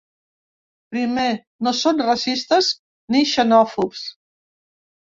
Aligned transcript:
Primer, 0.95 1.25
no 1.69 1.75
són 1.81 2.03
racistes 2.09 2.73
ni 3.19 3.25
xenòfobs. 3.37 4.07